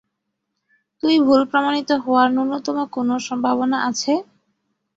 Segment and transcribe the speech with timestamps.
[1.03, 4.13] তুই ভুল প্রমাণিত হওয়ার ন্যুনতম কোনও সম্ভাবনা আছে?